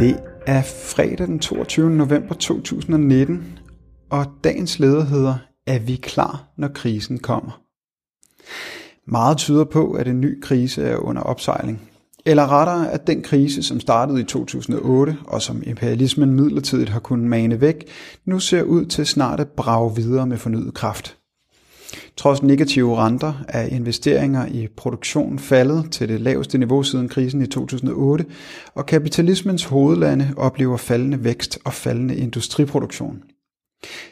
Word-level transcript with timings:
Det 0.00 0.20
er 0.46 0.62
fredag 0.62 1.26
den 1.26 1.38
22. 1.38 1.90
november 1.90 2.34
2019, 2.34 3.58
og 4.10 4.26
dagens 4.44 4.78
leder 4.78 5.04
hedder 5.04 5.34
Er 5.66 5.78
vi 5.78 5.96
klar, 5.96 6.52
når 6.56 6.68
krisen 6.68 7.18
kommer? 7.18 7.60
Meget 9.10 9.36
tyder 9.38 9.64
på, 9.64 9.92
at 9.92 10.08
en 10.08 10.20
ny 10.20 10.42
krise 10.42 10.82
er 10.82 10.96
under 10.96 11.22
opsejling. 11.22 11.90
Eller 12.26 12.52
rettere, 12.52 12.92
at 12.92 13.06
den 13.06 13.22
krise, 13.22 13.62
som 13.62 13.80
startede 13.80 14.20
i 14.20 14.24
2008, 14.24 15.16
og 15.26 15.42
som 15.42 15.62
imperialismen 15.66 16.34
midlertidigt 16.34 16.90
har 16.90 17.00
kunnet 17.00 17.28
mane 17.28 17.60
væk, 17.60 17.84
nu 18.24 18.38
ser 18.38 18.62
ud 18.62 18.84
til 18.84 19.06
snart 19.06 19.40
at 19.40 19.48
brage 19.48 19.96
videre 19.96 20.26
med 20.26 20.36
fornyet 20.36 20.74
kraft. 20.74 21.19
Trods 22.16 22.42
negative 22.42 22.96
renter 22.96 23.44
er 23.48 23.62
investeringer 23.62 24.46
i 24.46 24.68
produktion 24.76 25.38
faldet 25.38 25.92
til 25.92 26.08
det 26.08 26.20
laveste 26.20 26.58
niveau 26.58 26.82
siden 26.82 27.08
krisen 27.08 27.42
i 27.42 27.46
2008, 27.46 28.24
og 28.74 28.86
kapitalismens 28.86 29.64
hovedlande 29.64 30.34
oplever 30.36 30.76
faldende 30.76 31.24
vækst 31.24 31.58
og 31.64 31.72
faldende 31.72 32.16
industriproduktion. 32.16 33.22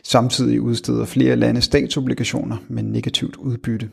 Samtidig 0.04 0.60
udsteder 0.60 1.04
flere 1.04 1.36
lande 1.36 1.60
statsobligationer 1.60 2.56
med 2.68 2.82
negativt 2.82 3.36
udbytte. 3.36 3.90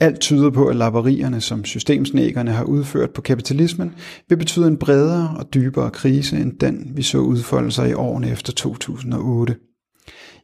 Alt 0.00 0.20
tyder 0.20 0.50
på, 0.50 0.66
at 0.66 0.76
laverierne, 0.76 1.40
som 1.40 1.64
systemsnækkerne 1.64 2.50
har 2.50 2.64
udført 2.64 3.10
på 3.10 3.22
kapitalismen, 3.22 3.94
vil 4.28 4.36
betyde 4.36 4.66
en 4.66 4.76
bredere 4.76 5.36
og 5.38 5.54
dybere 5.54 5.90
krise 5.90 6.36
end 6.36 6.58
den, 6.58 6.92
vi 6.94 7.02
så 7.02 7.18
udfolde 7.18 7.70
sig 7.70 7.90
i 7.90 7.92
årene 7.92 8.30
efter 8.30 8.52
2008. 8.52 9.56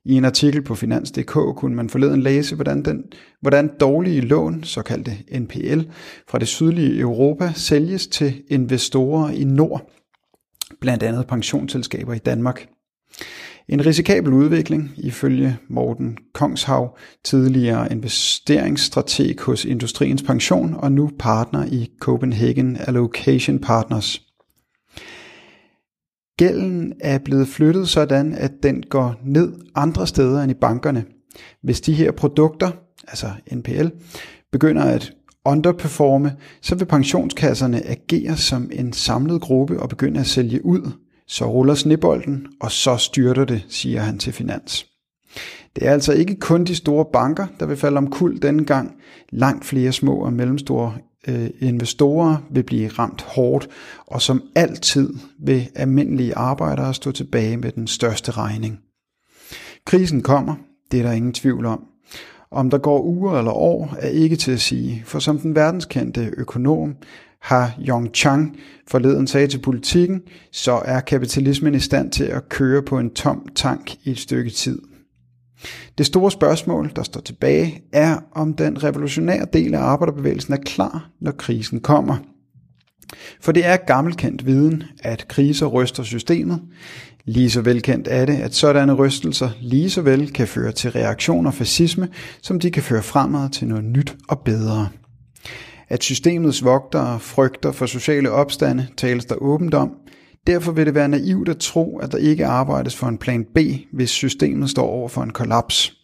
I 0.05 0.15
en 0.15 0.25
artikel 0.25 0.63
på 0.63 0.75
Finans.dk 0.75 1.33
kunne 1.33 1.77
man 1.77 1.91
forleden 1.91 2.23
læse, 2.23 2.55
hvordan, 2.55 2.85
den, 2.85 3.05
hvordan 3.41 3.71
dårlige 3.81 4.21
lån, 4.21 4.65
såkaldte 4.65 5.13
NPL, 5.41 5.81
fra 6.29 6.39
det 6.39 6.49
sydlige 6.49 7.01
Europa 7.01 7.53
sælges 7.55 8.07
til 8.07 8.43
investorer 8.49 9.31
i 9.31 9.45
nord, 9.45 9.91
blandt 10.81 11.03
andet 11.03 11.27
pensionsselskaber 11.27 12.15
i 12.15 12.19
Danmark. 12.19 12.69
En 13.69 13.87
risikabel 13.87 14.33
udvikling, 14.33 14.91
ifølge 14.97 15.59
Morten 15.69 16.19
Kongshav, 16.35 16.99
tidligere 17.25 17.93
investeringsstrateg 17.93 19.41
hos 19.41 19.65
Industriens 19.65 20.23
Pension 20.23 20.75
og 20.75 20.93
nu 20.93 21.11
partner 21.19 21.65
i 21.67 21.91
Copenhagen 22.01 22.77
Allocation 22.81 23.59
Partners. 23.59 24.30
Gælden 26.41 26.93
er 27.01 27.19
blevet 27.19 27.49
flyttet 27.49 27.89
sådan, 27.89 28.35
at 28.35 28.53
den 28.63 28.83
går 28.91 29.15
ned 29.25 29.53
andre 29.75 30.07
steder 30.07 30.43
end 30.43 30.51
i 30.51 30.55
bankerne. 30.55 31.05
Hvis 31.63 31.81
de 31.81 31.93
her 31.93 32.13
produkter, 32.13 32.71
altså 33.09 33.27
NPL, 33.53 33.87
begynder 34.53 34.83
at 34.83 35.13
underperforme, 35.45 36.37
så 36.63 36.75
vil 36.75 36.85
pensionskasserne 36.85 37.87
agere 37.87 38.37
som 38.37 38.71
en 38.73 38.93
samlet 38.93 39.41
gruppe 39.41 39.81
og 39.81 39.89
begynde 39.89 40.21
at 40.21 40.27
sælge 40.27 40.65
ud. 40.65 40.91
Så 41.27 41.45
ruller 41.45 41.75
snebolden, 41.75 42.47
og 42.61 42.73
så 42.73 42.97
styrter 42.97 43.45
det, 43.45 43.67
siger 43.69 44.01
han 44.01 44.19
til 44.19 44.33
Finans. 44.33 44.87
Det 45.77 45.87
er 45.87 45.93
altså 45.93 46.13
ikke 46.13 46.37
kun 46.37 46.65
de 46.65 46.75
store 46.75 47.05
banker, 47.13 47.47
der 47.61 47.67
vil 47.67 47.77
falde 47.77 47.99
om 47.99 48.11
kul 48.11 48.43
denne 48.43 48.65
gang. 48.65 48.95
Langt 49.33 49.65
flere 49.65 49.93
små 49.93 50.15
og 50.15 50.33
mellemstore 50.33 50.95
øh, 51.29 51.51
investorer 51.61 52.37
vil 52.51 52.63
blive 52.63 52.89
ramt 52.89 53.23
hårdt, 53.23 53.69
og 54.07 54.23
som 54.23 54.43
altid 54.55 55.15
vil 55.39 55.69
almindelige 55.75 56.37
arbejdere 56.37 56.95
stå 56.95 57.13
tilbage 57.13 57.57
med 57.57 57.73
den 57.73 57.87
største 57.87 58.33
regning. 58.33 58.79
Krisen 59.85 60.23
kommer, 60.23 60.55
det 60.91 61.01
er 61.01 61.05
der 61.05 61.13
ingen 61.13 61.33
tvivl 61.33 61.67
om. 61.67 61.85
Om 62.51 62.71
der 62.71 62.79
går 62.79 63.03
uger 63.03 63.39
eller 63.39 63.53
år 63.53 63.97
er 63.99 64.09
ikke 64.09 64.37
til 64.37 64.53
at 64.53 64.61
sige, 64.61 65.03
for 65.07 65.19
som 65.19 65.39
den 65.39 65.55
verdenskendte 65.55 66.31
økonom 66.37 66.97
har 67.41 67.73
Yong 67.89 68.15
Chang 68.15 68.57
forleden 68.89 69.27
sagde 69.27 69.47
til 69.47 69.59
politikken, 69.59 70.23
så 70.53 70.83
er 70.85 71.01
kapitalismen 71.01 71.75
i 71.75 71.81
stand 71.81 72.11
til 72.11 72.25
at 72.25 72.49
køre 72.49 72.83
på 72.83 72.99
en 72.99 73.11
tom 73.11 73.49
tank 73.55 73.95
i 74.05 74.11
et 74.11 74.19
stykke 74.19 74.51
tid. 74.51 74.90
Det 75.99 76.07
store 76.07 76.31
spørgsmål, 76.31 76.93
der 76.97 77.03
står 77.03 77.21
tilbage, 77.21 77.83
er 77.93 78.19
om 78.33 78.55
den 78.55 78.85
revolutionære 78.85 79.47
del 79.53 79.75
af 79.75 79.81
arbejderbevægelsen 79.81 80.53
er 80.55 80.59
klar, 80.67 81.11
når 81.21 81.33
krisen 81.33 81.81
kommer. 81.81 82.17
For 83.41 83.53
det 83.53 83.67
er 83.67 83.77
gammelkendt 83.77 84.47
viden, 84.47 84.83
at 85.03 85.29
kriser 85.29 85.67
ryster 85.67 86.03
systemet. 86.03 86.61
Lige 87.25 87.51
så 87.51 87.61
velkendt 87.61 88.09
er 88.11 88.27
det, 88.27 88.37
at 88.37 88.55
sådanne 88.55 88.93
rystelser 88.93 89.51
lige 89.61 89.91
så 89.91 90.03
vel 90.03 90.33
kan 90.33 90.49
føre 90.49 90.73
til 90.73 90.91
reaktion 90.91 91.47
og 91.47 91.55
fascisme, 91.55 92.09
som 92.43 92.61
de 92.61 92.71
kan 92.71 92.83
føre 92.83 93.03
fremad 93.03 93.51
til 93.51 93.69
noget 93.69 93.85
nyt 93.85 94.17
og 94.29 94.41
bedre. 94.41 94.89
At 95.89 96.03
systemets 96.03 96.65
vogtere 96.65 97.21
frygter 97.21 97.73
for 97.73 97.87
sociale 97.87 98.31
opstande, 98.31 98.87
tales 98.97 99.25
der 99.25 99.35
åbent 99.35 99.75
om, 99.75 99.91
Derfor 100.47 100.73
vil 100.73 100.87
det 100.87 100.95
være 100.95 101.09
naivt 101.09 101.49
at 101.49 101.59
tro, 101.59 101.99
at 101.99 102.13
der 102.13 102.19
ikke 102.19 102.47
arbejdes 102.47 102.97
for 102.97 103.07
en 103.07 103.19
plan 103.19 103.45
B, 103.55 103.59
hvis 103.93 104.11
systemet 104.11 104.71
står 104.71 104.87
over 104.87 105.09
for 105.09 105.23
en 105.23 105.33
kollaps. 105.33 105.97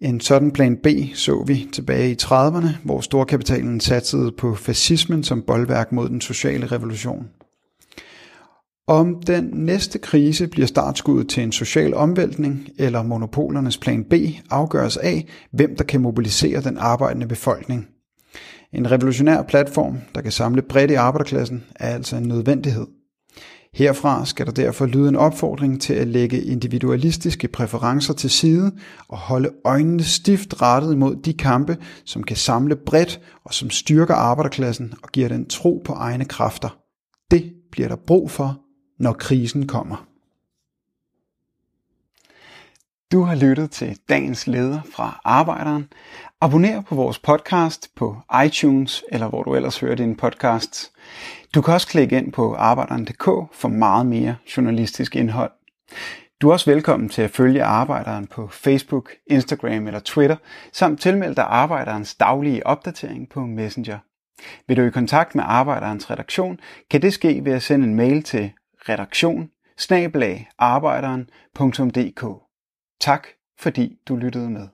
En 0.00 0.20
sådan 0.20 0.50
plan 0.50 0.76
B 0.76 0.86
så 1.14 1.44
vi 1.46 1.68
tilbage 1.72 2.10
i 2.10 2.16
30'erne, 2.22 2.68
hvor 2.84 3.00
storkapitalen 3.00 3.80
satsede 3.80 4.32
på 4.32 4.54
fascismen 4.54 5.24
som 5.24 5.42
boldværk 5.46 5.92
mod 5.92 6.08
den 6.08 6.20
sociale 6.20 6.66
revolution. 6.66 7.28
Om 8.86 9.22
den 9.26 9.50
næste 9.52 9.98
krise 9.98 10.46
bliver 10.46 10.66
startskuddet 10.66 11.28
til 11.28 11.42
en 11.42 11.52
social 11.52 11.94
omvæltning 11.94 12.68
eller 12.78 13.02
monopolernes 13.02 13.78
plan 13.78 14.04
B 14.04 14.14
afgøres 14.50 14.96
af, 14.96 15.26
hvem 15.52 15.76
der 15.76 15.84
kan 15.84 16.00
mobilisere 16.00 16.60
den 16.60 16.78
arbejdende 16.78 17.26
befolkning. 17.26 17.88
En 18.72 18.90
revolutionær 18.90 19.42
platform, 19.42 19.98
der 20.14 20.20
kan 20.20 20.32
samle 20.32 20.62
bredt 20.62 20.90
i 20.90 20.94
arbejderklassen, 20.94 21.64
er 21.76 21.94
altså 21.94 22.16
en 22.16 22.22
nødvendighed. 22.22 22.86
Herfra 23.74 24.24
skal 24.24 24.46
der 24.46 24.52
derfor 24.52 24.86
lyde 24.86 25.08
en 25.08 25.16
opfordring 25.16 25.80
til 25.80 25.94
at 25.94 26.08
lægge 26.08 26.42
individualistiske 26.42 27.48
præferencer 27.48 28.14
til 28.14 28.30
side 28.30 28.72
og 29.08 29.18
holde 29.18 29.50
øjnene 29.64 30.02
stift 30.02 30.62
rettet 30.62 30.98
mod 30.98 31.16
de 31.16 31.34
kampe, 31.34 31.76
som 32.04 32.22
kan 32.22 32.36
samle 32.36 32.76
bredt 32.76 33.20
og 33.44 33.54
som 33.54 33.70
styrker 33.70 34.14
arbejderklassen 34.14 34.94
og 35.02 35.08
giver 35.08 35.28
den 35.28 35.48
tro 35.48 35.82
på 35.84 35.92
egne 35.92 36.24
kræfter. 36.24 36.78
Det 37.30 37.52
bliver 37.70 37.88
der 37.88 37.96
brug 37.96 38.30
for, 38.30 38.60
når 38.98 39.12
krisen 39.12 39.66
kommer. 39.66 40.06
Du 43.12 43.22
har 43.22 43.34
lyttet 43.34 43.70
til 43.70 43.98
dagens 44.08 44.46
leder 44.46 44.80
fra 44.94 45.20
Arbejderen. 45.24 45.88
Abonner 46.44 46.80
på 46.80 46.94
vores 46.94 47.18
podcast 47.18 47.88
på 47.96 48.16
iTunes 48.46 49.04
eller 49.12 49.28
hvor 49.28 49.42
du 49.42 49.54
ellers 49.54 49.80
hører 49.80 49.94
din 49.94 50.16
podcast. 50.16 50.92
Du 51.54 51.62
kan 51.62 51.74
også 51.74 51.88
klikke 51.88 52.18
ind 52.18 52.32
på 52.32 52.54
arbejderen.dk 52.54 53.54
for 53.54 53.68
meget 53.68 54.06
mere 54.06 54.36
journalistisk 54.56 55.16
indhold. 55.16 55.50
Du 56.40 56.48
er 56.48 56.52
også 56.52 56.70
velkommen 56.70 57.08
til 57.08 57.22
at 57.22 57.30
følge 57.30 57.64
Arbejderen 57.64 58.26
på 58.26 58.48
Facebook, 58.48 59.10
Instagram 59.26 59.86
eller 59.86 60.00
Twitter, 60.00 60.36
samt 60.72 61.00
tilmelde 61.00 61.34
dig 61.34 61.44
Arbejderens 61.44 62.14
daglige 62.14 62.66
opdatering 62.66 63.28
på 63.28 63.40
Messenger. 63.40 63.98
Vil 64.68 64.76
du 64.76 64.82
i 64.82 64.90
kontakt 64.90 65.34
med 65.34 65.44
Arbejderens 65.46 66.10
redaktion, 66.10 66.60
kan 66.90 67.02
det 67.02 67.12
ske 67.12 67.44
ved 67.44 67.52
at 67.52 67.62
sende 67.62 67.86
en 67.86 67.94
mail 67.94 68.22
til 68.22 68.52
redaktion 68.88 69.50
Tak 73.00 73.26
fordi 73.58 73.98
du 74.08 74.16
lyttede 74.16 74.50
med. 74.50 74.68